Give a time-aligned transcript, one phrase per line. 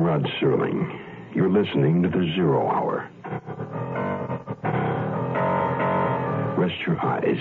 [0.00, 0.98] Rod Serling.
[1.34, 3.10] You're listening to the Zero Hour.
[6.56, 7.36] Rest your eyes.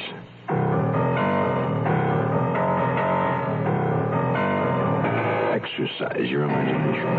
[5.55, 7.15] Exercise your imagination.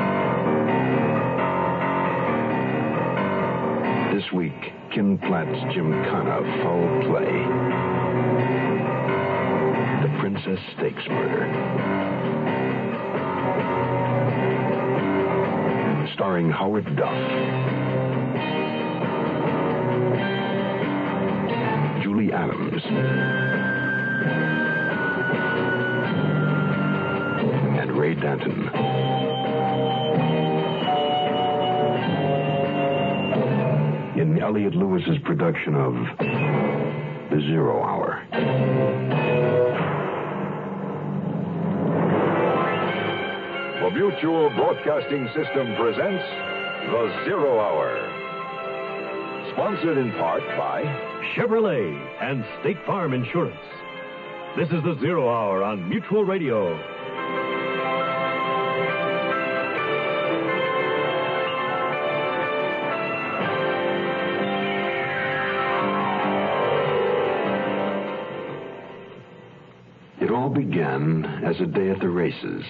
[4.15, 4.53] This week,
[4.95, 7.33] Ken Platt's Gymkhana Foul Play.
[10.03, 12.40] The Princess Stakes Murder.
[16.21, 17.15] Starring Howard Duff.
[22.03, 22.83] Julie Adams.
[27.81, 28.69] And Ray Danton.
[34.21, 35.95] In Elliott Lewis's production of
[37.31, 39.00] The Zero Hour.
[43.91, 46.23] The Mutual Broadcasting System presents
[46.91, 47.99] The Zero Hour.
[49.53, 50.83] Sponsored in part by
[51.35, 53.57] Chevrolet and State Farm Insurance.
[54.57, 56.79] This is The Zero Hour on Mutual Radio.
[70.21, 72.65] It all began as a day at the races.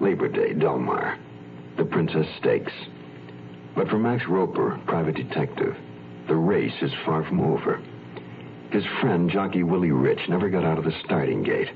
[0.00, 1.18] Labor Day, Del Mar.
[1.76, 2.72] The Princess Stakes.
[3.76, 5.76] But for Max Roper, private detective,
[6.28, 7.80] the race is far from over.
[8.70, 11.68] His friend, jockey Willie Rich, never got out of the starting gate.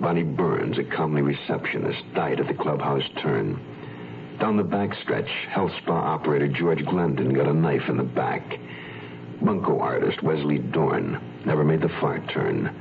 [0.00, 3.58] Bonnie Burns, a comely receptionist, died at the clubhouse turn.
[4.40, 8.42] Down the backstretch, health spa operator George Glendon got a knife in the back.
[9.42, 12.74] Bunko artist Wesley Dorn never made the far turn.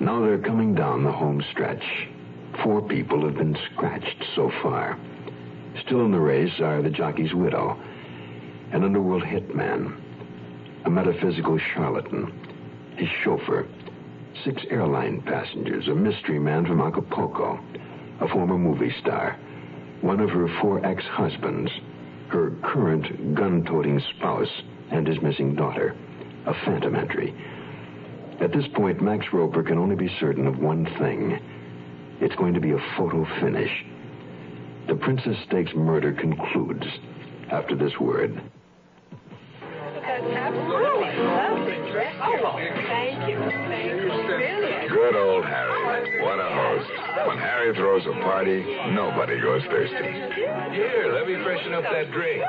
[0.00, 1.84] Now they're coming down the home stretch.
[2.62, 4.98] Four people have been scratched so far.
[5.84, 7.78] Still in the race are the jockey's widow,
[8.72, 9.96] an underworld hitman,
[10.84, 12.32] a metaphysical charlatan,
[12.96, 13.66] his chauffeur,
[14.44, 17.58] six airline passengers, a mystery man from Acapulco,
[18.20, 19.38] a former movie star,
[20.00, 21.70] one of her four ex husbands,
[22.28, 25.94] her current gun toting spouse, and his missing daughter,
[26.46, 27.34] a phantom entry.
[28.40, 31.38] At this point, Max Roper can only be certain of one thing.
[32.24, 33.84] It's going to be a photo finish.
[34.88, 36.86] The Princess Stakes murder concludes
[37.50, 38.40] after this word.
[41.20, 42.16] Lovely dress.
[42.22, 42.56] Oh,
[42.88, 43.36] thank you.
[43.38, 44.03] Thank you.
[44.36, 44.90] Brilliant.
[44.90, 46.22] Good old Harry.
[46.22, 46.90] What a host.
[47.28, 49.96] When Harry throws a party, nobody goes thirsty.
[49.96, 52.42] Here, let me freshen up that drink.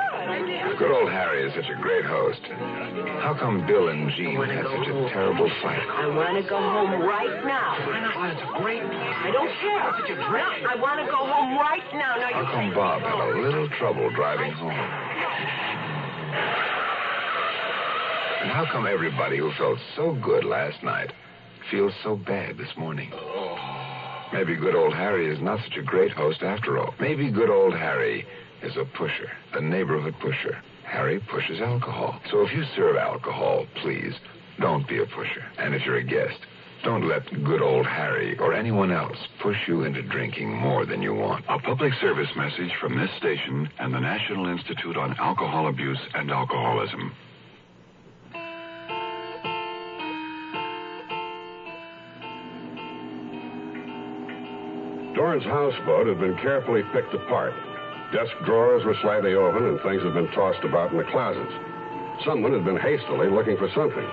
[0.78, 2.40] Good old Harry is such a great host.
[3.22, 5.80] How come Bill and Jean had such a terrible fight?
[5.80, 7.78] I want to go home right now.
[7.86, 9.92] Why it's a great I don't care.
[10.00, 10.66] Such a drink.
[10.68, 12.16] I want to go home right now.
[12.16, 14.70] Now How you come Bob had a little trouble driving home?
[18.42, 21.10] And how come everybody who felt so good last night
[21.70, 23.10] feels so bad this morning?
[23.14, 23.76] Oh.
[24.32, 26.94] Maybe good old Harry is not such a great host after all.
[27.00, 28.26] Maybe good old Harry
[28.62, 30.58] is a pusher, a neighborhood pusher.
[30.84, 32.20] Harry pushes alcohol.
[32.30, 34.14] So if you serve alcohol, please
[34.60, 35.44] don't be a pusher.
[35.58, 36.38] And if you're a guest,
[36.84, 41.14] don't let good old Harry or anyone else push you into drinking more than you
[41.14, 41.44] want.
[41.48, 46.30] A public service message from this station and the National Institute on Alcohol Abuse and
[46.30, 47.12] Alcoholism.
[55.16, 57.54] Dorn's houseboat had been carefully picked apart.
[58.12, 61.52] Desk drawers were slightly open, and things had been tossed about in the closets.
[62.22, 64.06] Someone had been hastily looking for something.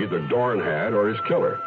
[0.00, 1.60] Either Dorn had or his killer.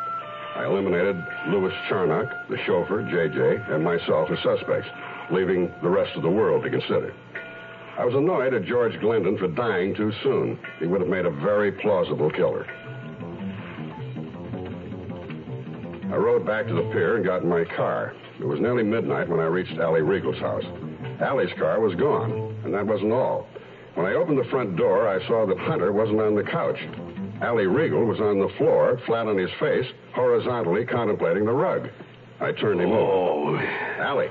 [0.56, 1.16] I eliminated
[1.48, 4.90] Louis Charnock, the chauffeur, JJ, and myself as suspects,
[5.30, 7.14] leaving the rest of the world to consider.
[8.00, 10.58] I was annoyed at George Glendon for dying too soon.
[10.80, 12.66] He would have made a very plausible killer.
[16.12, 18.14] I rode back to the pier and got in my car.
[18.40, 20.66] It was nearly midnight when I reached Allie Regal's house.
[21.22, 23.48] Allie's car was gone, and that wasn't all.
[23.96, 26.78] When I opened the front door, I saw that Hunter wasn't on the couch.
[27.42, 31.90] Allie Regal was on the floor, flat on his face, horizontally contemplating the rug.
[32.40, 33.48] I turned him Oh.
[33.48, 33.58] over.
[34.00, 34.30] Allie.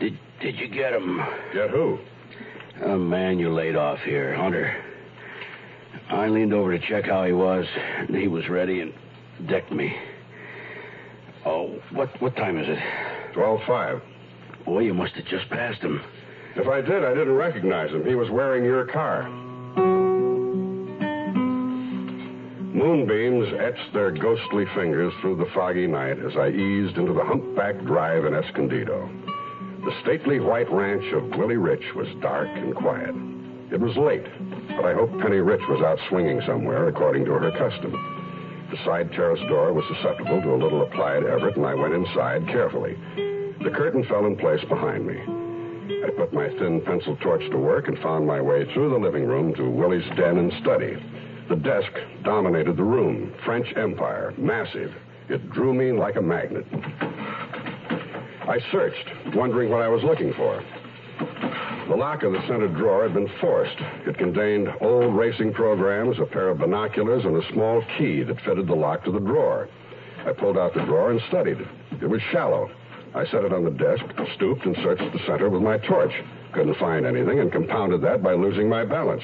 [0.00, 1.20] Did did you get him?
[1.52, 1.98] Get who?
[2.82, 4.76] A man you laid off here, Hunter.
[6.10, 8.92] I leaned over to check how he was, and he was ready and
[9.46, 9.96] decked me.
[11.96, 12.78] What what time is it?
[13.32, 14.02] Twelve five.
[14.66, 16.02] Boy, you must have just passed him.
[16.54, 18.04] If I did, I didn't recognize him.
[18.04, 19.26] He was wearing your car.
[22.74, 27.82] Moonbeams etched their ghostly fingers through the foggy night as I eased into the humpback
[27.86, 29.08] drive in Escondido.
[29.86, 33.14] The stately white ranch of Willie Rich was dark and quiet.
[33.72, 34.26] It was late,
[34.76, 38.15] but I hoped Penny Rich was out swinging somewhere according to her custom.
[38.70, 42.46] The side terrace door was susceptible to a little applied effort, and I went inside
[42.48, 42.96] carefully.
[43.62, 45.20] The curtain fell in place behind me.
[46.04, 49.24] I put my thin pencil torch to work and found my way through the living
[49.24, 50.96] room to Willie's den and study.
[51.48, 51.92] The desk
[52.24, 53.32] dominated the room.
[53.44, 54.92] French Empire, massive.
[55.28, 56.66] It drew me like a magnet.
[58.48, 60.62] I searched, wondering what I was looking for.
[61.88, 63.76] The lock of the center drawer had been forced.
[64.06, 68.66] It contained old racing programs, a pair of binoculars, and a small key that fitted
[68.66, 69.68] the lock to the drawer.
[70.26, 71.68] I pulled out the drawer and studied it.
[72.02, 72.70] It was shallow.
[73.14, 74.04] I set it on the desk,
[74.34, 76.12] stooped, and searched the center with my torch.
[76.52, 79.22] Couldn't find anything and compounded that by losing my balance.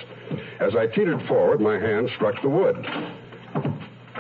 [0.61, 2.76] As I teetered forward, my hand struck the wood.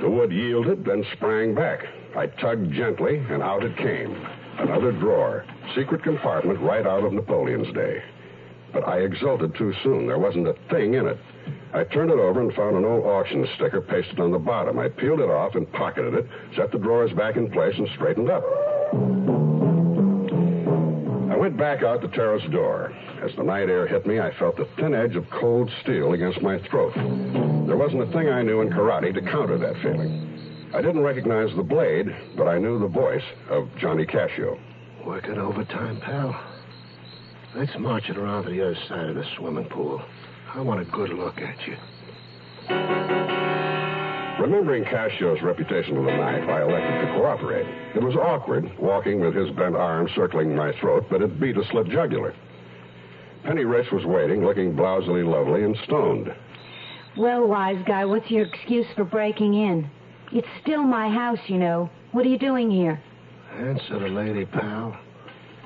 [0.00, 1.86] The wood yielded, then sprang back.
[2.16, 4.26] I tugged gently, and out it came.
[4.58, 5.44] Another drawer.
[5.76, 8.02] Secret compartment right out of Napoleon's day.
[8.72, 10.06] But I exulted too soon.
[10.06, 11.18] There wasn't a thing in it.
[11.74, 14.78] I turned it over and found an old auction sticker pasted on the bottom.
[14.78, 16.26] I peeled it off and pocketed it,
[16.56, 18.44] set the drawers back in place, and straightened up.
[21.32, 22.92] I went back out the terrace door.
[23.22, 26.42] As the night air hit me, I felt the thin edge of cold steel against
[26.42, 26.92] my throat.
[27.66, 30.70] There wasn't a thing I knew in karate to counter that feeling.
[30.74, 34.58] I didn't recognize the blade, but I knew the voice of Johnny Cascio.
[35.06, 36.51] Working overtime, pal.
[37.54, 40.02] Let's march it around to the other side of the swimming pool.
[40.54, 41.76] I want a good look at you.
[44.40, 47.66] Remembering Cascio's reputation with a knife, I elected to cooperate.
[47.94, 51.64] It was awkward, walking with his bent arm circling my throat, but it beat a
[51.70, 52.34] slit jugular.
[53.44, 56.34] Penny Rich was waiting, looking blousily lovely and stoned.
[57.18, 59.90] Well, wise guy, what's your excuse for breaking in?
[60.32, 61.90] It's still my house, you know.
[62.12, 62.98] What are you doing here?
[63.58, 64.96] Answer the lady, pal.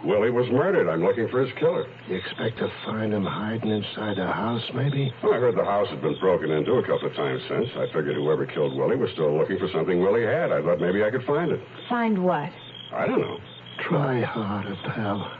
[0.04, 0.88] Willie was murdered.
[0.88, 1.86] I'm looking for his killer.
[2.08, 5.12] You expect to find him hiding inside the house, maybe?
[5.22, 7.68] Well, I heard the house had been broken into a couple of times since.
[7.76, 10.52] I figured whoever killed Willie was still looking for something Willie had.
[10.52, 11.60] I thought maybe I could find it.
[11.88, 12.50] Find what?
[12.92, 13.38] I don't know.
[13.88, 15.32] Try harder, pal.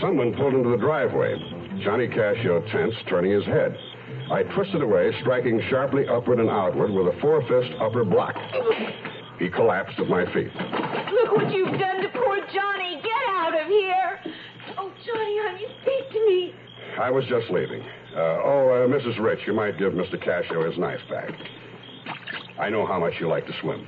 [0.00, 1.36] Someone pulled into the driveway.
[1.82, 3.76] Johnny Cascio tense, turning his head.
[4.30, 8.34] I twisted away, striking sharply upward and outward with a four-fist upper block.
[9.44, 10.48] He collapsed at my feet.
[10.56, 12.98] Look what you've done to poor Johnny.
[13.02, 14.18] Get out of here.
[14.78, 16.54] Oh, Johnny, honey, speak to me.
[16.98, 17.82] I was just leaving.
[18.16, 19.22] Uh, oh, uh, Mrs.
[19.22, 20.16] Rich, you might give Mr.
[20.16, 21.30] Cascio his knife back.
[22.58, 23.86] I know how much you like to swim.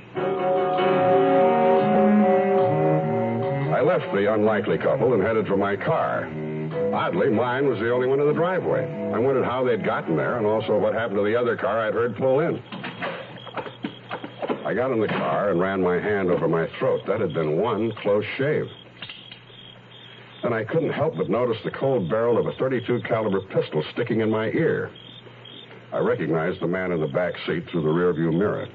[3.73, 6.29] I left the unlikely couple and headed for my car.
[6.93, 8.85] Oddly, mine was the only one in the driveway.
[9.11, 11.95] I wondered how they'd gotten there and also what happened to the other car I'd
[11.95, 12.61] heard pull in.
[14.67, 16.99] I got in the car and ran my hand over my throat.
[17.07, 18.65] That had been one close shave.
[20.43, 24.19] Then I couldn't help but notice the cold barrel of a 32 caliber pistol sticking
[24.19, 24.91] in my ear.
[25.93, 28.67] I recognized the man in the back seat through the rearview mirror.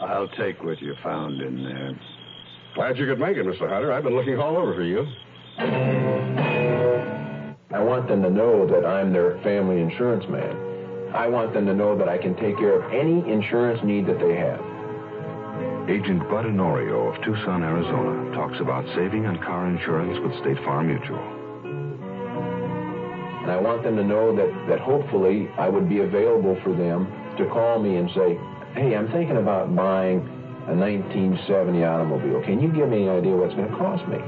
[0.00, 2.00] I'll take what you found in there.
[2.76, 3.68] Glad you could make it, Mr.
[3.68, 3.90] Hunter.
[3.92, 5.04] I've been looking all over for you.
[7.72, 11.12] I want them to know that I'm their family insurance man.
[11.12, 14.20] I want them to know that I can take care of any insurance need that
[14.20, 14.67] they have.
[15.88, 20.88] Agent Bud Honorio of Tucson, Arizona, talks about saving on car insurance with State Farm
[20.88, 21.16] Mutual.
[23.40, 27.08] And I want them to know that, that hopefully I would be available for them
[27.38, 28.36] to call me and say,
[28.76, 30.20] hey, I'm thinking about buying
[30.68, 32.42] a 1970 automobile.
[32.44, 34.20] Can you give me an idea what it's going to cost me?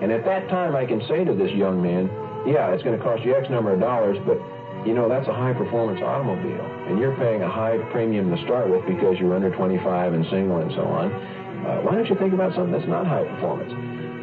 [0.00, 2.08] And at that time, I can say to this young man,
[2.48, 4.40] yeah, it's going to cost you X number of dollars, but
[4.86, 6.64] you know, that's a high performance automobile.
[6.88, 10.58] And you're paying a high premium to start with because you're under 25 and single
[10.58, 11.12] and so on.
[11.12, 13.72] Uh, why don't you think about something that's not high performance?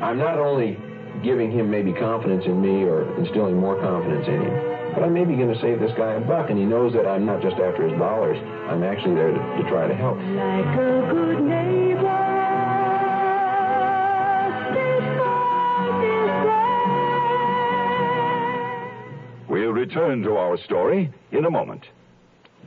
[0.03, 0.77] I'm not only
[1.23, 5.35] giving him maybe confidence in me or instilling more confidence in him, but I'm maybe
[5.35, 7.87] going to save this guy a buck, and he knows that I'm not just after
[7.87, 8.37] his dollars.
[8.67, 10.17] I'm actually there to, to try to help.
[10.17, 12.28] Like
[19.89, 21.83] return to our story in a moment.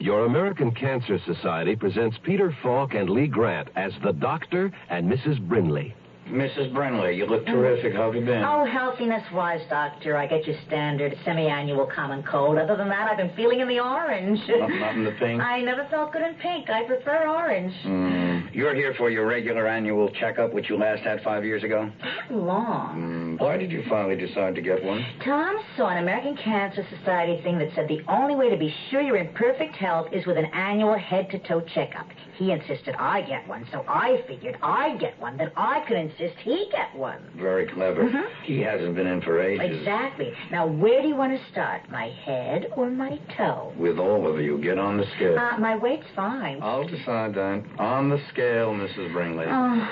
[0.01, 5.39] Your American Cancer Society presents Peter Falk and Lee Grant as the Doctor and Mrs.
[5.47, 5.95] Brinley.
[6.29, 6.73] Mrs.
[6.73, 7.95] Brinley, you look terrific.
[7.95, 8.43] How have you been?
[8.45, 10.17] Oh, healthiness wise, doctor.
[10.17, 12.59] I get your standard semi-annual common cold.
[12.59, 14.39] Other than that, I've been feeling in the orange.
[14.49, 15.43] Not, not in the pink?
[15.43, 16.71] I never felt good in pink.
[16.71, 17.75] I prefer orange.
[17.85, 18.55] Mm.
[18.55, 21.91] You're here for your regular annual checkup, which you last had five years ago?
[22.31, 23.37] Long.
[23.39, 23.41] Mm.
[23.41, 25.05] Why did you finally decide to get one?
[25.25, 29.01] Tom saw an American Cancer Society thing that said the only way to be sure
[29.01, 32.07] you're in perfect health is with an annual head-to-toe checkup.
[32.37, 36.39] He insisted I get one, so I figured I'd get one, that I could insist
[36.41, 37.19] he get one.
[37.37, 38.05] Very clever.
[38.05, 38.25] Mhm.
[38.45, 39.79] He hasn't been in for ages.
[39.79, 40.33] Exactly.
[40.51, 41.83] Now, where do you want to start?
[41.91, 43.73] My head or my toe?
[43.77, 45.39] With all of you, get on the scale.
[45.39, 46.59] Uh, my weight's fine.
[46.63, 47.63] I'll decide that.
[47.79, 49.13] On the scale, Mrs.
[49.13, 49.47] Brinley.
[49.49, 49.89] Oh.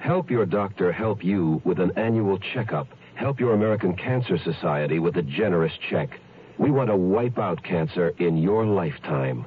[0.00, 2.86] Help your doctor help you with an annual checkup.
[3.14, 6.08] Help your American Cancer Society with a generous check.
[6.56, 9.44] We want to wipe out cancer in your lifetime.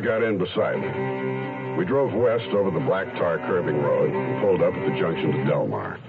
[0.00, 1.76] Got in beside me.
[1.76, 5.30] We drove west over the black tar curving road and pulled up at the junction
[5.30, 6.00] to Del Mar.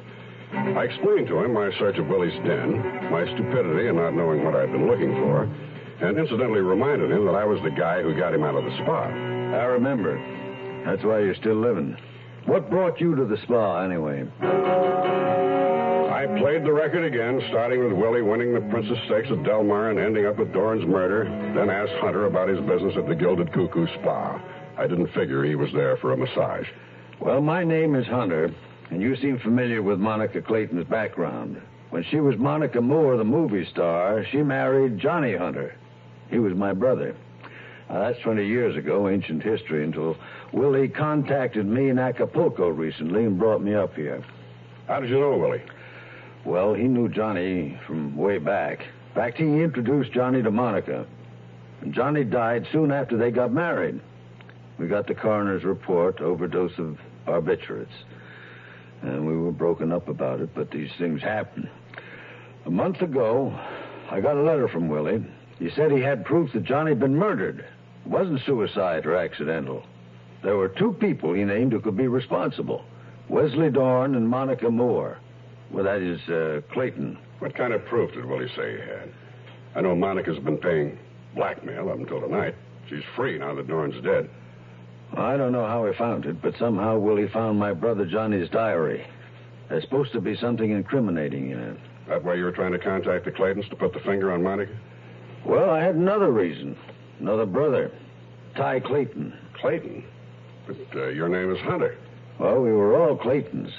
[0.54, 2.82] I explained to him my search of Willie's den,
[3.12, 7.36] my stupidity in not knowing what I'd been looking for, and incidentally reminded him that
[7.36, 9.04] I was the guy who got him out of the spa.
[9.04, 10.16] I remember.
[10.86, 11.96] That's why you're still living.
[12.46, 14.24] What brought you to the spa, anyway?
[16.22, 19.90] I played the record again, starting with Willie winning the Princess Stakes at Del Mar
[19.90, 21.24] and ending up with Dorn's murder,
[21.56, 24.40] then asked Hunter about his business at the Gilded Cuckoo Spa.
[24.78, 26.68] I didn't figure he was there for a massage.
[27.20, 28.54] Well, my name is Hunter,
[28.92, 31.60] and you seem familiar with Monica Clayton's background.
[31.90, 35.74] When she was Monica Moore, the movie star, she married Johnny Hunter.
[36.30, 37.16] He was my brother.
[37.90, 40.16] Uh, that's 20 years ago, ancient history, until
[40.54, 44.24] Willie contacted me in Acapulco recently and brought me up here.
[44.86, 45.64] How did you know Willie?
[46.46, 48.82] Well, he knew Johnny from way back.
[48.82, 51.06] In fact, he introduced Johnny to Monica.
[51.82, 54.00] And Johnny died soon after they got married.
[54.78, 57.88] We got the coroner's report, overdose of barbiturates.
[59.02, 61.70] And we were broken up about it, but these things happen.
[62.66, 63.58] A month ago,
[64.10, 65.26] I got a letter from Willie.
[65.60, 67.60] He said he had proof that Johnny had been murdered.
[67.60, 69.84] It wasn't suicide or accidental.
[70.44, 72.84] There were two people he named who could be responsible
[73.30, 75.18] Wesley Dorn and Monica Moore.
[75.72, 77.18] Well, that is uh, Clayton.
[77.40, 79.10] What kind of proof did Willie say he had?
[79.76, 81.00] I know Monica's been paying
[81.34, 82.56] blackmail up until tonight.
[82.90, 84.30] She's free now that Dorn's dead.
[85.18, 89.06] I don't know how he found it, but somehow Willie found my brother Johnny's diary.
[89.70, 91.78] There's supposed to be something incriminating in it.
[92.08, 94.78] That way you were trying to contact the Claytons to put the finger on Monica?
[95.46, 96.78] Well, I had another reason.
[97.20, 97.92] Another brother.
[98.56, 99.34] Ty Clayton.
[99.54, 100.04] Clayton?
[100.68, 101.98] But uh, your name is Hunter.
[102.40, 103.72] Well, we were all Claytons.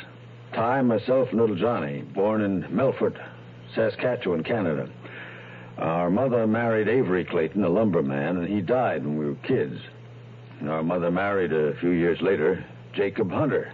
[0.55, 3.17] Ty, myself, and little Johnny, born in Melfort,
[3.75, 4.89] Saskatchewan, Canada.
[5.79, 9.81] Our mother married Avery Clayton, a lumberman, and he died when we were kids.
[10.61, 13.73] And our mother married a few years later Jacob Hunter.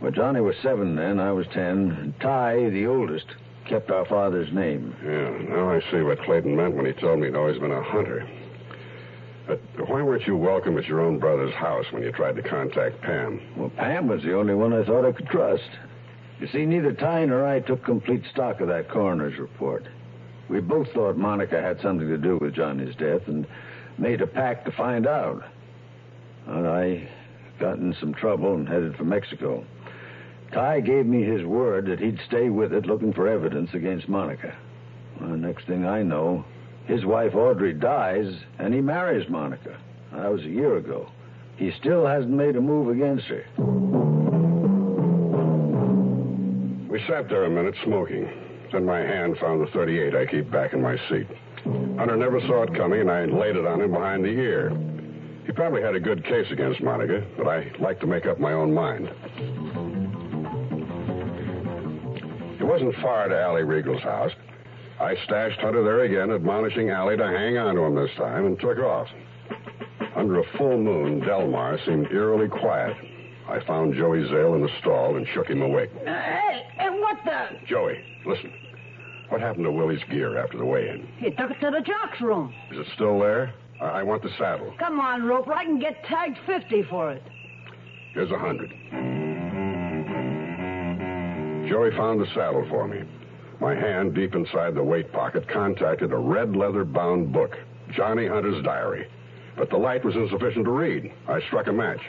[0.00, 1.90] Well, Johnny was seven then, I was ten.
[1.92, 3.26] And Ty, the oldest,
[3.66, 4.96] kept our father's name.
[5.04, 7.82] Yeah, now I see what Clayton meant when he told me he'd always been a
[7.82, 8.26] hunter.
[9.46, 13.02] But why weren't you welcome at your own brother's house when you tried to contact
[13.02, 13.40] Pam?
[13.56, 15.68] Well, Pam was the only one I thought I could trust.
[16.40, 19.86] You see, neither Ty nor I took complete stock of that coroner's report.
[20.48, 23.46] We both thought Monica had something to do with Johnny's death and
[23.98, 25.44] made a pact to find out.
[26.46, 27.08] And I
[27.58, 29.64] got in some trouble and headed for Mexico.
[30.50, 34.56] Ty gave me his word that he'd stay with it looking for evidence against Monica.
[35.20, 36.44] Well, next thing I know,
[36.86, 39.76] his wife Audrey dies and he marries Monica.
[40.12, 41.10] That was a year ago.
[41.56, 43.44] He still hasn't made a move against her.
[47.00, 48.28] We sat there a minute smoking.
[48.72, 51.26] Then my hand found the 38 I keep back in my seat.
[51.96, 54.70] Hunter never saw it coming, and I laid it on him behind the ear.
[55.46, 58.52] He probably had a good case against Monica, but I like to make up my
[58.52, 59.08] own mind.
[62.60, 64.32] It wasn't far to Allie Regal's house.
[65.00, 68.60] I stashed Hunter there again, admonishing Allie to hang on to him this time, and
[68.60, 69.08] took off.
[70.16, 72.94] Under a full moon, Del Mar seemed eerily quiet.
[73.48, 75.90] I found Joey Zale in the stall and shook him awake.
[76.04, 76.49] Hey,
[77.22, 77.66] what the?
[77.66, 78.52] Joey, listen.
[79.28, 81.06] What happened to Willie's gear after the weigh-in?
[81.18, 82.52] He took it to the jock's room.
[82.72, 83.54] Is it still there?
[83.80, 84.74] I, I want the saddle.
[84.78, 85.52] Come on, Roper.
[85.52, 87.22] I can get tagged 50 for it.
[88.12, 88.70] Here's a hundred.
[91.68, 93.02] Joey found the saddle for me.
[93.60, 97.56] My hand, deep inside the weight pocket, contacted a red leather bound book,
[97.94, 99.06] Johnny Hunter's diary.
[99.56, 101.12] But the light was insufficient to read.
[101.28, 102.00] I struck a match.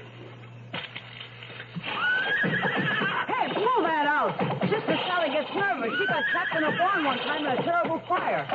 [2.42, 5.01] Hey, pull that out, Sally
[5.48, 8.46] She got trapped in a barn one time in a terrible fire.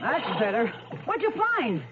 [0.00, 0.72] That's better.
[1.04, 1.82] What'd you find?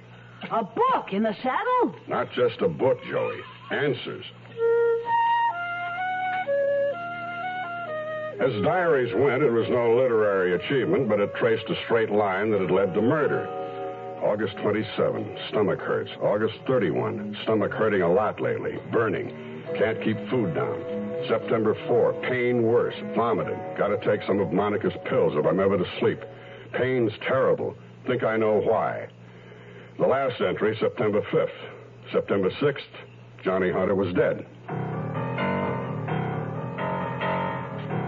[0.50, 1.94] A book in the saddle?
[2.08, 3.38] Not just a book, Joey.
[3.70, 4.24] Answers.
[8.40, 12.60] As diaries went, it was no literary achievement, but it traced a straight line that
[12.60, 13.48] had led to murder.
[14.22, 16.10] August 27, stomach hurts.
[16.20, 19.62] August 31, stomach hurting a lot lately, burning.
[19.78, 21.03] Can't keep food down.
[21.28, 23.58] September 4, pain worse, vomiting.
[23.78, 26.20] Gotta take some of Monica's pills if I'm ever to sleep.
[26.72, 27.76] Pain's terrible.
[28.06, 29.08] Think I know why.
[29.98, 31.48] The last entry, September 5th.
[32.12, 32.80] September 6th,
[33.42, 34.44] Johnny Hunter was dead.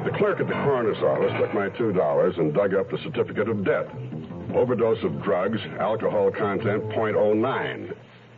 [0.05, 3.65] The clerk at the coroner's office took my $2 and dug up the certificate of
[3.65, 3.87] death.
[4.55, 7.95] Overdose of drugs, alcohol content .09.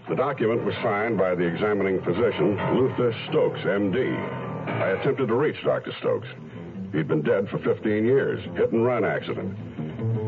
[0.08, 4.48] The document was signed by the examining physician, Luther Stokes, M.D.
[4.69, 5.93] I attempted to reach Dr.
[6.01, 6.29] Stokes.
[6.93, 9.57] He'd been dead for 15 years, hit and run accident.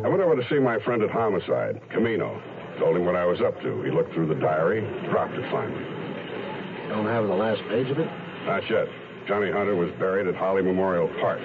[0.05, 2.41] I went over to see my friend at Homicide, Camino.
[2.79, 3.83] Told him what I was up to.
[3.83, 4.81] He looked through the diary,
[5.11, 5.85] dropped it finally.
[6.89, 8.09] Don't have the last page of it?
[8.47, 8.89] Not yet.
[9.29, 11.41] Johnny Hunter was buried at Holly Memorial Park.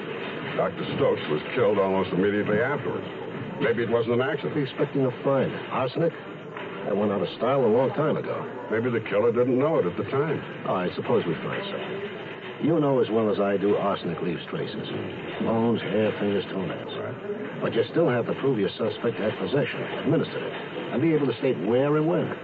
[0.56, 0.86] Dr.
[0.96, 3.06] Stokes was killed almost immediately afterwards.
[3.60, 4.56] Maybe it wasn't an accident.
[4.56, 5.52] What are you expecting to find?
[5.72, 6.14] Arsenic?
[6.86, 8.46] That went out of style a long time ago.
[8.72, 10.42] Maybe the killer didn't know it at the time.
[10.68, 12.25] Oh, I suppose we find something.
[12.66, 14.90] You know as well as I do arsenic leaves traces.
[15.42, 17.62] Bones, hair, fingers, toenails.
[17.62, 20.54] But you still have to prove your suspect had possession, administered it,
[20.92, 22.36] and be able to state where and when.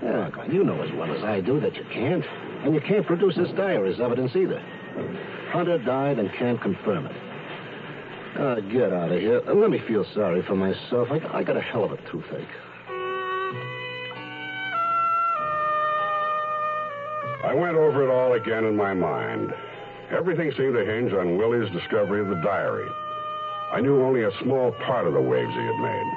[0.00, 2.24] Yeah, you know as well as I do that you can't.
[2.62, 4.62] And you can't produce this diary as evidence either.
[5.50, 7.16] Hunter died and can't confirm it.
[8.38, 9.40] Uh, get out of here.
[9.40, 11.08] Let me feel sorry for myself.
[11.10, 12.46] I, I got a hell of a toothache.
[17.54, 19.54] I went over it all again in my mind.
[20.10, 22.88] Everything seemed to hinge on Willie's discovery of the diary.
[23.70, 26.12] I knew only a small part of the waves he had made.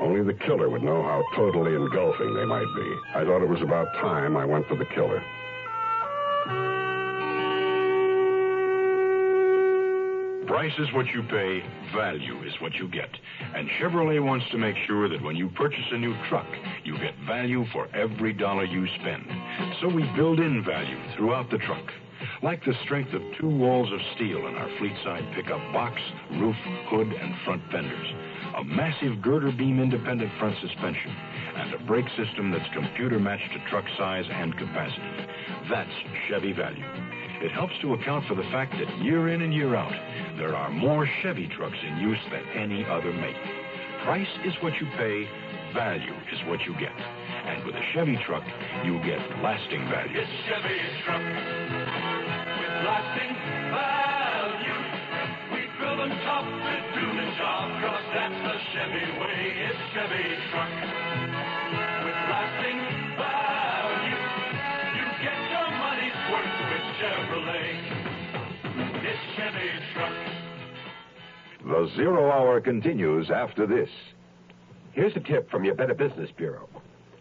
[0.00, 2.96] Only the killer would know how totally engulfing they might be.
[3.14, 5.22] I thought it was about time I went for the killer.
[10.50, 11.62] Price is what you pay,
[11.94, 13.08] value is what you get.
[13.54, 16.48] And Chevrolet wants to make sure that when you purchase a new truck,
[16.82, 19.24] you get value for every dollar you spend.
[19.80, 21.84] So we build in value throughout the truck.
[22.42, 26.00] Like the strength of two walls of steel in our fleet side pickup box,
[26.32, 26.56] roof,
[26.88, 28.08] hood, and front fenders.
[28.56, 31.14] A massive girder beam independent front suspension.
[31.54, 35.30] And a brake system that's computer matched to truck size and capacity.
[35.70, 35.94] That's
[36.28, 37.19] Chevy value.
[37.40, 39.96] It helps to account for the fact that year in and year out,
[40.36, 43.36] there are more Chevy trucks in use than any other make.
[44.04, 45.24] Price is what you pay,
[45.72, 46.92] value is what you get.
[46.92, 48.44] And with a Chevy truck,
[48.84, 50.20] you get lasting value.
[50.20, 51.24] It's Chevy truck
[52.60, 53.32] with lasting
[53.72, 54.80] value.
[55.56, 59.40] We drill them tough to do the job, cause that's the Chevy way.
[59.64, 61.29] It's Chevy truck
[71.62, 73.88] The Zero Hour continues after this.
[74.92, 76.68] Here's a tip from your Better Business Bureau.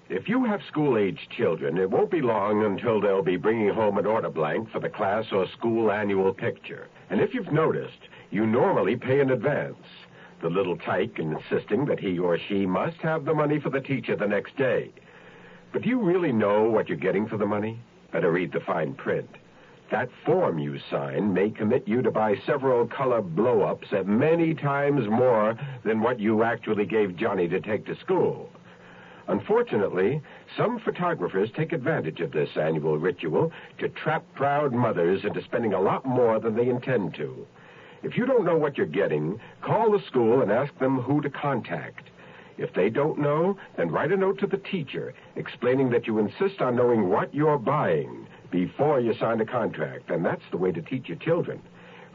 [0.09, 3.97] If you have school aged children, it won't be long until they'll be bringing home
[3.97, 6.87] an order blank for the class or school annual picture.
[7.09, 7.99] And if you've noticed,
[8.31, 9.85] you normally pay in advance.
[10.41, 14.15] The little tyke insisting that he or she must have the money for the teacher
[14.15, 14.91] the next day.
[15.71, 17.79] But do you really know what you're getting for the money?
[18.11, 19.29] Better read the fine print.
[19.91, 24.54] That form you sign may commit you to buy several color blow ups at many
[24.54, 28.52] times more than what you actually gave Johnny to take to school.
[29.28, 30.21] Unfortunately,
[30.56, 35.82] some photographers take advantage of this annual ritual to trap proud mothers into spending a
[35.82, 37.47] lot more than they intend to.
[38.04, 41.30] If you don't know what you're getting, call the school and ask them who to
[41.32, 42.10] contact.
[42.60, 46.62] If they don't know, then write a note to the teacher explaining that you insist
[46.62, 50.81] on knowing what you're buying before you sign a contract, and that's the way to
[50.81, 51.62] teach your children.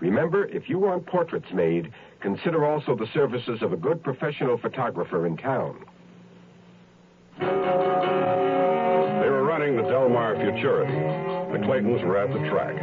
[0.00, 5.26] Remember, if you want portraits made, consider also the services of a good professional photographer
[5.26, 5.84] in town.
[7.38, 7.46] They
[9.30, 10.92] were running the Del Mar Futurity.
[10.92, 12.76] The Claytons were at the track.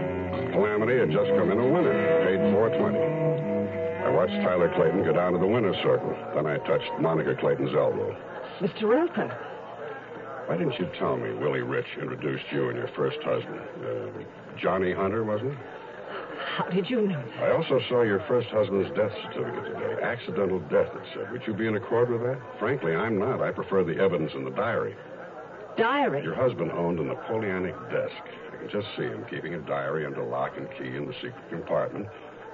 [0.53, 2.97] Calamity had just come in a winner, paid 420.
[4.05, 6.15] I watched Tyler Clayton go down to the winner's circle.
[6.33, 8.15] Then I touched Monica Clayton's elbow.
[8.59, 8.87] Mr.
[8.87, 9.31] Wilton.
[10.51, 13.61] Why didn't you tell me Willie Rich introduced you and your first husband?
[13.87, 15.57] Uh, Johnny Hunter, wasn't it?
[16.57, 17.23] How did you know?
[17.39, 17.43] That?
[17.43, 20.03] I also saw your first husband's death certificate today.
[20.03, 21.31] Accidental death, it said.
[21.31, 22.37] Would you be in accord with that?
[22.59, 23.39] Frankly, I'm not.
[23.39, 24.93] I prefer the evidence in the diary.
[25.77, 26.21] diary.
[26.21, 28.21] Your husband owned a Napoleonic desk.
[28.51, 31.49] I can just see him keeping a diary under lock and key in the secret
[31.49, 32.07] compartment.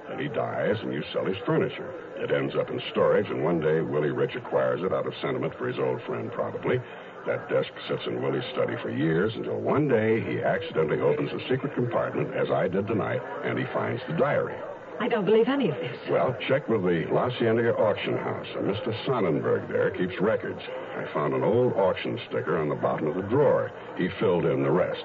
[0.08, 1.92] Then he dies, and you sell his furniture.
[2.16, 5.54] It ends up in storage, and one day Willie Rich acquires it out of sentiment
[5.58, 6.80] for his old friend, probably.
[7.26, 11.40] That desk sits in Willie's study for years until one day he accidentally opens a
[11.48, 14.56] secret compartment, as I did tonight, and he finds the diary.
[15.00, 15.96] I don't believe any of this.
[16.10, 18.46] Well, check with the La Cienega auction house.
[18.56, 18.92] And Mr.
[19.06, 20.60] Sonnenberg there keeps records.
[20.96, 23.70] I found an old auction sticker on the bottom of the drawer.
[23.96, 25.04] He filled in the rest.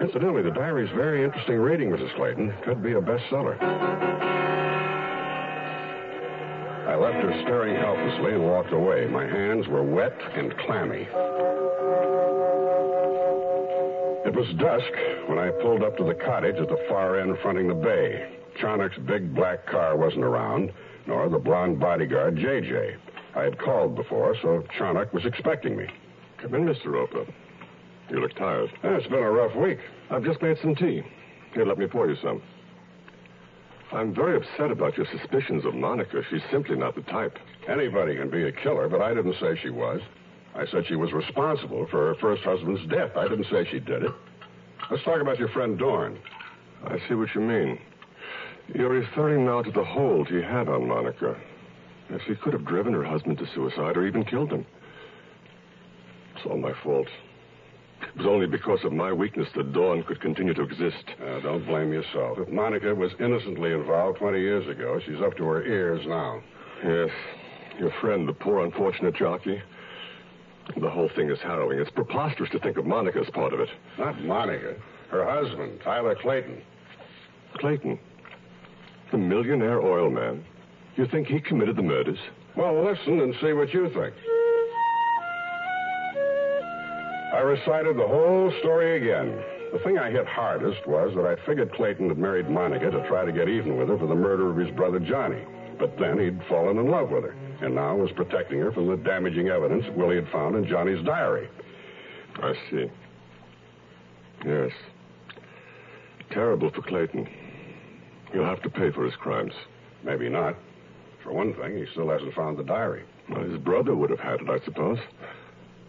[0.00, 2.14] Incidentally, the diary's very interesting reading, Mrs.
[2.16, 2.52] Clayton.
[2.64, 3.56] Could be a bestseller.
[6.86, 9.06] I left her staring helplessly and walked away.
[9.06, 11.08] My hands were wet and clammy.
[14.26, 17.68] It was dusk when I pulled up to the cottage at the far end fronting
[17.68, 18.36] the bay.
[18.60, 20.72] Charnock's big black car wasn't around,
[21.06, 22.96] nor the blond bodyguard, J.J.
[23.34, 25.86] I had called before, so Charnock was expecting me.
[26.38, 26.86] Come in, Mr.
[26.86, 27.26] Roper.
[28.10, 28.70] You look tired.
[28.82, 29.78] Yeah, it's been a rough week.
[30.10, 31.02] I've just made some tea.
[31.54, 32.42] Here, let me pour you some.
[33.92, 36.22] I'm very upset about your suspicions of Monica.
[36.30, 37.38] She's simply not the type.
[37.68, 40.00] Anybody can be a killer, but I didn't say she was.
[40.54, 43.16] I said she was responsible for her first husband's death.
[43.16, 44.12] I didn't say she did it.
[44.90, 46.18] Let's talk about your friend Dorn.
[46.84, 47.78] I see what you mean.
[48.74, 51.36] You're referring now to the hold he had on Monica.
[52.10, 54.66] Yes, he could have driven her husband to suicide or even killed him.
[56.36, 57.08] It's all my fault.
[58.14, 61.04] It was only because of my weakness that Dorn could continue to exist.
[61.20, 62.38] Uh, don't blame yourself.
[62.38, 66.40] If Monica was innocently involved 20 years ago, she's up to her ears now.
[66.84, 67.10] Yes.
[67.78, 69.60] Your friend, the poor unfortunate jockey.
[70.80, 71.80] The whole thing is harrowing.
[71.80, 73.68] It's preposterous to think of Monica as part of it.
[73.98, 74.76] Not Monica.
[75.10, 76.62] Her husband, Tyler Clayton.
[77.58, 77.98] Clayton?
[79.10, 80.44] The millionaire oil man?
[80.96, 82.18] You think he committed the murders?
[82.56, 84.14] Well, listen and see what you think.
[87.44, 89.42] Recited the whole story again.
[89.72, 93.24] The thing I hit hardest was that I figured Clayton had married Monica to try
[93.24, 95.42] to get even with her for the murder of his brother Johnny.
[95.78, 98.96] But then he'd fallen in love with her, and now was protecting her from the
[98.96, 101.48] damaging evidence Willie had found in Johnny's diary.
[102.36, 102.90] I see.
[104.44, 104.70] Yes.
[106.30, 107.28] Terrible for Clayton.
[108.32, 109.52] He'll have to pay for his crimes.
[110.04, 110.56] Maybe not.
[111.22, 113.02] For one thing, he still hasn't found the diary.
[113.30, 114.98] Well, his brother would have had it, I suppose.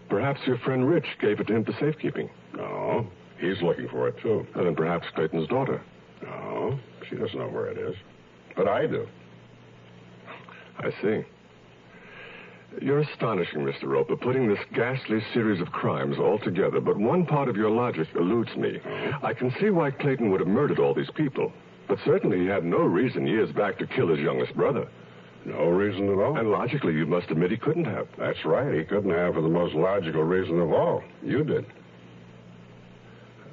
[0.09, 2.29] Perhaps your friend Rich gave it to him for safekeeping.
[2.55, 3.07] No,
[3.39, 4.45] he's looking for it, too.
[4.55, 5.81] And then perhaps Clayton's daughter.
[6.23, 7.95] No, she doesn't know where it is.
[8.55, 9.07] But I do.
[10.79, 11.25] I see.
[12.81, 13.83] You're astonishing, Mr.
[13.83, 18.07] Roper, putting this ghastly series of crimes all together, but one part of your logic
[18.15, 18.79] eludes me.
[18.79, 19.25] Mm-hmm.
[19.25, 21.53] I can see why Clayton would have murdered all these people,
[21.87, 24.87] but certainly he had no reason years back to kill his youngest brother.
[25.45, 26.37] No reason at all.
[26.37, 28.07] And logically, you must admit he couldn't have.
[28.17, 28.73] That's right.
[28.73, 31.03] He couldn't have for the most logical reason of all.
[31.23, 31.65] You did.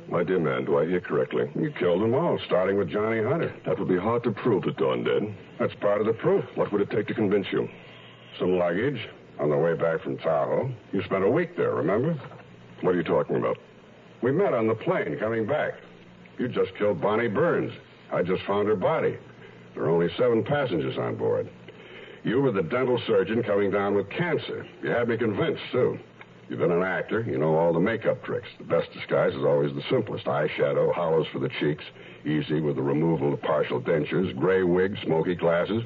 [0.08, 1.50] My dear man, do I hear correctly?
[1.54, 3.54] You killed them all, starting with Johnny Hunter.
[3.66, 5.34] That would be hard to prove that Dorn did.
[5.58, 6.44] That's part of the proof.
[6.54, 7.68] What would it take to convince you?
[8.38, 10.70] Some luggage on the way back from Tahoe.
[10.92, 12.18] You spent a week there, remember?
[12.80, 13.58] What are you talking about?
[14.22, 15.74] We met on the plane coming back.
[16.38, 17.72] You just killed Bonnie Burns.
[18.10, 19.16] I just found her body.
[19.74, 21.48] There are only seven passengers on board.
[22.24, 24.64] You were the dental surgeon coming down with cancer.
[24.82, 25.98] You had me convinced, too.
[26.48, 27.22] You've been an actor.
[27.22, 28.48] You know all the makeup tricks.
[28.58, 30.26] The best disguise is always the simplest.
[30.26, 31.82] Eyeshadow, hollows for the cheeks,
[32.24, 35.82] easy with the removal of partial dentures, gray wig, smoky glasses.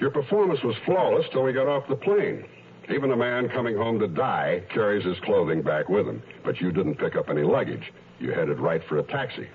[0.00, 2.44] Your performance was flawless till we got off the plane.
[2.92, 6.22] Even a man coming home to die carries his clothing back with him.
[6.44, 7.92] But you didn't pick up any luggage.
[8.18, 9.48] You headed right for a taxi.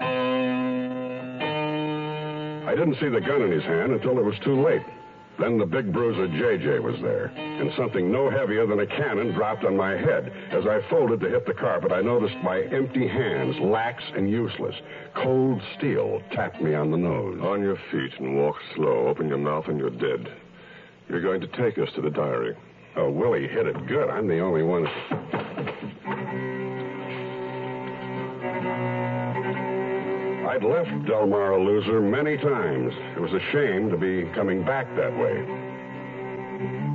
[2.70, 4.82] I didn't see the gun in his hand until it was too late.
[5.40, 9.64] Then the big bruiser JJ was there, and something no heavier than a cannon dropped
[9.64, 10.34] on my head.
[10.52, 14.76] As I folded to hit the carpet, I noticed my empty hands, lax and useless.
[15.16, 17.40] Cold steel tapped me on the nose.
[17.42, 19.08] On your feet and walk slow.
[19.08, 20.30] Open your mouth and you're dead.
[21.08, 22.56] You're going to take us to the diary.
[22.98, 24.10] Oh, Willie hit it good.
[24.10, 24.88] I'm the only one.
[30.60, 32.92] I'd left Del Mar a loser many times.
[33.16, 35.40] It was a shame to be coming back that way.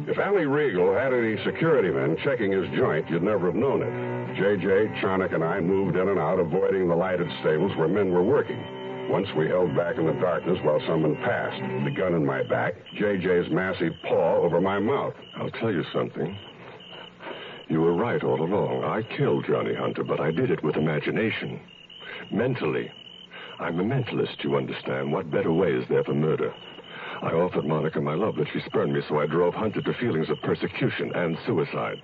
[0.07, 4.37] If Allie Regal had any security men checking his joint, you'd never have known it.
[4.37, 8.23] J.J., Charnock, and I moved in and out, avoiding the lighted stables where men were
[8.23, 9.09] working.
[9.09, 12.75] Once we held back in the darkness while someone passed, the gun in my back,
[12.99, 15.15] J.J.'s massive paw over my mouth.
[15.39, 16.37] I'll tell you something.
[17.69, 18.85] You were right all along.
[18.85, 21.61] I killed Johnny Hunter, but I did it with imagination.
[22.31, 22.93] Mentally.
[23.59, 25.13] I'm a mentalist, you understand.
[25.13, 26.53] What better way is there for murder?
[27.23, 30.29] I offered Monica my love, but she spurned me, so I drove Hunter to feelings
[30.29, 32.03] of persecution and suicide.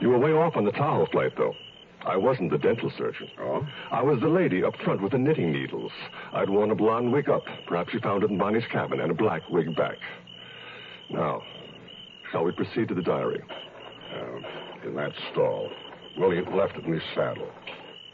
[0.00, 1.54] You were way off on the Tahoe flight, though.
[2.04, 3.28] I wasn't the dental surgeon.
[3.40, 3.66] Oh?
[3.90, 5.92] I was the lady up front with the knitting needles.
[6.32, 7.44] I'd worn a blonde wig up.
[7.66, 9.96] Perhaps you found it in Bonnie's cabin, and a black wig back.
[11.10, 11.42] Now,
[12.30, 13.42] shall we proceed to the diary?
[14.14, 15.70] Uh, in that stall.
[16.16, 17.50] William left it in his saddle.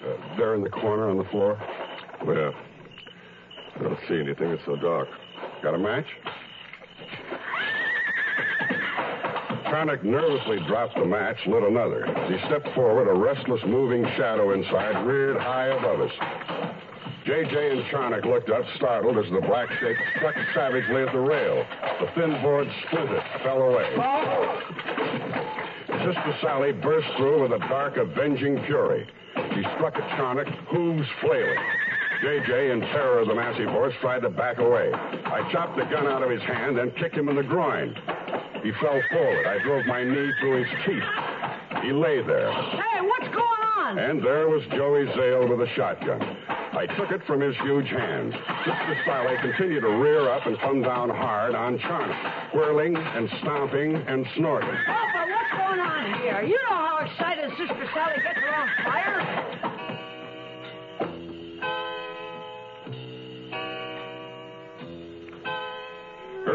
[0.04, 1.60] Uh, there in the corner on the floor?
[2.24, 2.52] Where?
[2.52, 4.50] I don't see anything.
[4.50, 5.08] It's so dark.
[5.62, 6.06] Got a match?
[9.64, 12.06] Charnock nervously dropped the match, lit another.
[12.06, 16.12] As he stepped forward, a restless, moving shadow inside reared high above us.
[17.24, 17.70] J.J.
[17.70, 21.64] and Charnock looked up, startled, as the black shape struck savagely at the rail.
[22.00, 23.94] The thin board splintered, fell away.
[23.96, 24.60] Oh!
[26.04, 29.08] Sister Sally burst through with a dark, avenging fury.
[29.54, 31.58] She struck at Charnock, hooves flailing.
[32.22, 34.92] J.J., in terror of the massive horse, tried to back away.
[34.92, 37.96] I chopped the gun out of his hand and kicked him in the groin.
[38.62, 39.44] He fell forward.
[39.44, 41.02] I drove my knee through his teeth.
[41.82, 42.52] He lay there.
[42.52, 43.98] Hey, what's going on?
[43.98, 46.22] And there was Joey Zale with a shotgun.
[46.48, 48.34] I took it from his huge hands.
[48.64, 53.96] Sister Sally continued to rear up and come down hard on Charnock, whirling and stomping
[53.96, 54.70] and snorting.
[54.86, 56.42] Papa, what's going on here?
[56.42, 59.21] You know how excited Sister Sally gets around fire.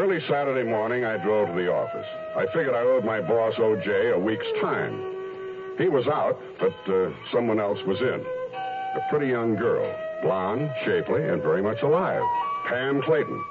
[0.08, 2.06] Early Saturday morning, I drove to the office.
[2.34, 4.96] I figured I owed my boss, O.J., a week's time.
[5.76, 8.24] He was out, but uh, someone else was in.
[8.24, 9.84] A pretty young girl,
[10.22, 12.22] blonde, shapely, and very much alive.
[12.70, 13.44] Pam Clayton.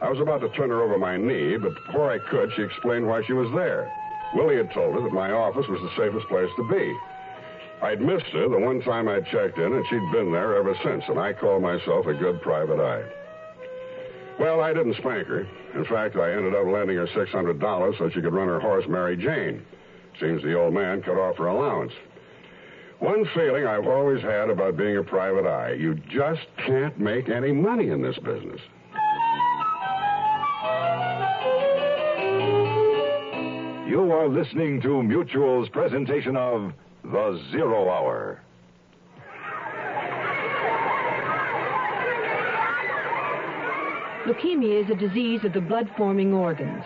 [0.00, 3.06] I was about to turn her over my knee, but before I could, she explained
[3.06, 3.92] why she was there.
[4.32, 6.96] Willie had told her that my office was the safest place to be.
[7.82, 11.04] I'd missed her the one time I'd checked in, and she'd been there ever since,
[11.06, 13.04] and I call myself a good private eye.
[14.38, 15.46] Well, I didn't spank her.
[15.74, 19.16] In fact, I ended up lending her $600 so she could run her horse, Mary
[19.16, 19.64] Jane.
[20.20, 21.92] Seems the old man cut off her allowance.
[23.00, 27.52] One feeling I've always had about being a private eye you just can't make any
[27.52, 28.60] money in this business.
[33.88, 36.72] You are listening to Mutual's presentation of
[37.04, 38.40] The Zero Hour.
[44.28, 46.84] Leukemia is a disease of the blood-forming organs.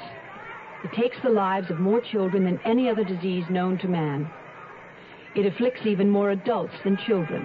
[0.85, 4.31] It takes the lives of more children than any other disease known to man.
[5.35, 7.44] It afflicts even more adults than children.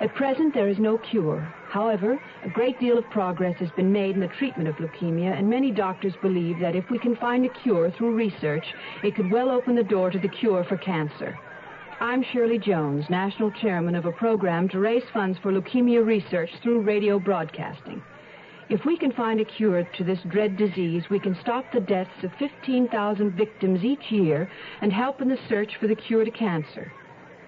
[0.00, 1.46] At present, there is no cure.
[1.68, 5.46] However, a great deal of progress has been made in the treatment of leukemia, and
[5.46, 8.64] many doctors believe that if we can find a cure through research,
[9.04, 11.38] it could well open the door to the cure for cancer.
[12.00, 16.80] I'm Shirley Jones, National Chairman of a program to raise funds for leukemia research through
[16.80, 18.02] radio broadcasting.
[18.70, 22.22] If we can find a cure to this dread disease, we can stop the deaths
[22.22, 24.50] of 15,000 victims each year
[24.82, 26.92] and help in the search for the cure to cancer.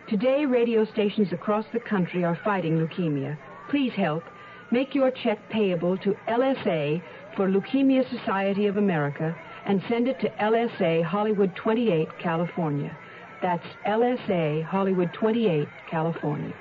[0.09, 3.37] Today, radio stations across the country are fighting leukemia.
[3.69, 4.25] Please help.
[4.71, 7.03] Make your check payable to LSA
[7.37, 12.97] for Leukemia Society of America and send it to LSA Hollywood 28, California.
[13.43, 16.55] That's LSA Hollywood 28, California.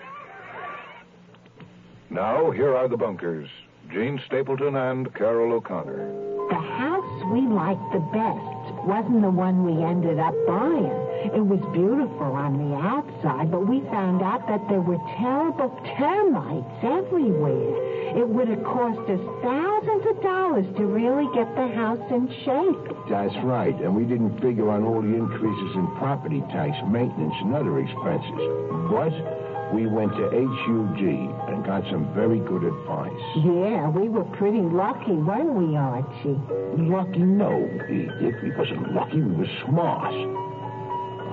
[2.10, 3.48] Now, here are the bunkers
[3.92, 6.14] Jean Stapleton and Carroll O'Connor.
[6.50, 10.94] The house we liked the best wasn't the one we ended up buying.
[11.34, 16.70] It was beautiful on the outside, but we found out that there were terrible termites
[16.86, 18.18] everywhere.
[18.18, 23.10] It would have cost us thousands of dollars to really get the house in shape.
[23.10, 27.54] That's right, and we didn't figure on all the increases in property tax, maintenance, and
[27.58, 28.38] other expenses.
[28.90, 29.14] But
[29.74, 33.12] we went to HUD and got some very good advice.
[33.36, 36.40] Yeah, we were pretty lucky, weren't we, Archie?
[36.78, 37.20] Lucky?
[37.20, 38.36] No, Edith.
[38.44, 39.22] We wasn't lucky.
[39.22, 40.14] We were smart.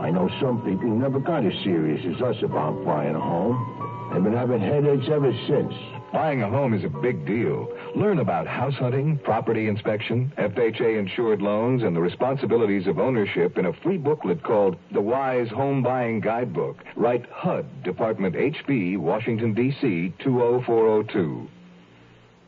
[0.00, 4.10] I know some people who never got as serious as us about buying a home.
[4.12, 5.72] They've been having headaches ever since.
[6.16, 7.68] Buying a home is a big deal.
[7.94, 13.66] Learn about house hunting, property inspection, FHA insured loans, and the responsibilities of ownership in
[13.66, 16.78] a free booklet called The Wise Home Buying Guidebook.
[16.96, 20.14] Write HUD, Department HB, Washington, D.C.
[20.24, 21.48] 20402.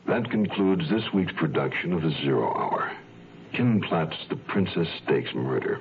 [0.07, 2.91] That concludes this week's production of The Zero Hour.
[3.53, 5.79] Ken Platt's The Princess Stakes Murder.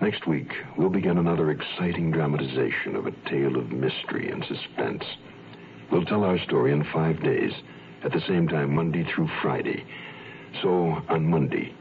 [0.00, 5.04] Next week, we'll begin another exciting dramatization of a tale of mystery and suspense.
[5.90, 7.52] We'll tell our story in five days,
[8.04, 9.84] at the same time, Monday through Friday.
[10.62, 11.74] So, on Monday,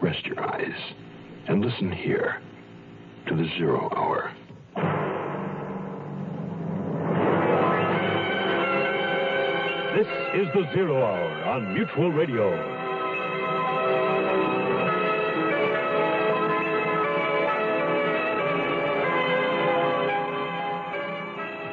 [0.00, 0.92] rest your eyes
[1.48, 2.40] and listen here
[3.26, 4.32] to the Zero Hour.
[9.96, 12.81] This is the Zero Hour on Mutual Radio.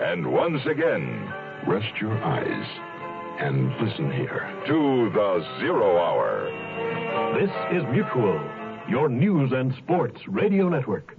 [0.00, 1.32] and once again,
[1.66, 2.66] Rest your eyes
[3.40, 4.46] and listen here.
[4.66, 6.50] to the Zero Hour.
[7.40, 8.38] This is Mutual,
[8.86, 11.16] your news and sports radio network.